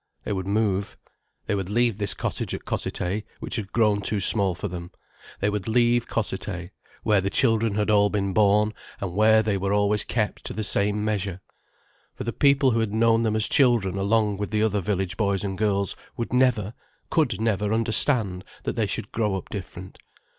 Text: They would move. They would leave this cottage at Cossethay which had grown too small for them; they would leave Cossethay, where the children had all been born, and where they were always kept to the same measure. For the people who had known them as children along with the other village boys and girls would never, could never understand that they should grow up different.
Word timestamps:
They 0.23 0.33
would 0.33 0.47
move. 0.47 0.97
They 1.45 1.53
would 1.53 1.69
leave 1.69 1.99
this 1.99 2.15
cottage 2.15 2.55
at 2.55 2.65
Cossethay 2.65 3.23
which 3.39 3.55
had 3.57 3.71
grown 3.71 4.01
too 4.01 4.19
small 4.19 4.55
for 4.55 4.67
them; 4.67 4.89
they 5.41 5.47
would 5.47 5.67
leave 5.67 6.07
Cossethay, 6.07 6.71
where 7.03 7.21
the 7.21 7.29
children 7.29 7.75
had 7.75 7.91
all 7.91 8.09
been 8.09 8.33
born, 8.33 8.73
and 8.99 9.13
where 9.13 9.43
they 9.43 9.59
were 9.59 9.71
always 9.73 10.03
kept 10.03 10.43
to 10.45 10.53
the 10.53 10.63
same 10.63 11.05
measure. 11.05 11.39
For 12.15 12.23
the 12.23 12.33
people 12.33 12.71
who 12.71 12.79
had 12.79 12.91
known 12.95 13.21
them 13.21 13.35
as 13.35 13.47
children 13.47 13.95
along 13.95 14.37
with 14.37 14.49
the 14.49 14.63
other 14.63 14.81
village 14.81 15.17
boys 15.17 15.43
and 15.43 15.55
girls 15.55 15.95
would 16.17 16.33
never, 16.33 16.73
could 17.11 17.39
never 17.39 17.71
understand 17.71 18.43
that 18.63 18.75
they 18.75 18.87
should 18.87 19.11
grow 19.11 19.35
up 19.35 19.49
different. 19.49 19.99